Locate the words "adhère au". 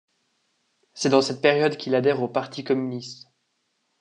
1.93-2.27